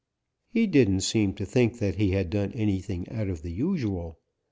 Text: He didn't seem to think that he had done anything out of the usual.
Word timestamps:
He 0.49 0.65
didn't 0.65 1.01
seem 1.01 1.35
to 1.35 1.45
think 1.45 1.77
that 1.77 1.97
he 1.97 2.09
had 2.09 2.31
done 2.31 2.53
anything 2.53 3.07
out 3.11 3.29
of 3.29 3.43
the 3.43 3.51
usual. 3.51 4.17